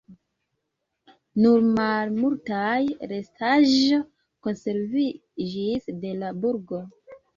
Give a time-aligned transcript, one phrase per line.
[1.41, 3.99] Nur malmultaj restaĵo
[4.49, 6.81] konserviĝis de la burgo.